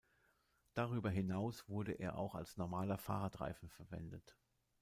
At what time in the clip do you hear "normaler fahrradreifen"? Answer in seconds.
2.57-3.69